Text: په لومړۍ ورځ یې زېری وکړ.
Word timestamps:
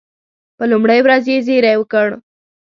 په 0.57 0.63
لومړۍ 0.71 0.99
ورځ 1.03 1.23
یې 1.31 1.43
زېری 1.47 1.75
وکړ. 1.77 2.07